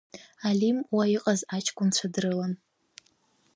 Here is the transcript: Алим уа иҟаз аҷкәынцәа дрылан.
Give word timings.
Алим 0.47 0.77
уа 0.95 1.05
иҟаз 1.15 1.41
аҷкәынцәа 1.55 2.07
дрылан. 2.13 2.53